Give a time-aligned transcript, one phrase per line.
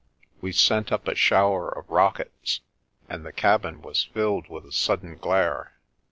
[0.41, 2.61] We sent up a shower of rockets,
[3.07, 5.73] and the cabin wai filled with a sudden glare.